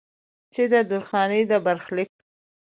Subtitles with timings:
[0.53, 2.11] چې د درخانۍ د برخليک